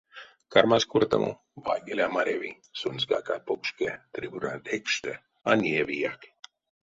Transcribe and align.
Кармась 0.51 0.87
кортамо— 0.91 1.31
вайгель 1.63 2.03
а 2.05 2.07
маряви, 2.15 2.51
сонськак 2.79 3.25
апокшке, 3.35 3.89
трибунанть 4.13 4.71
экшстэ 4.77 5.13
а 5.49 5.51
неявияк. 5.61 6.21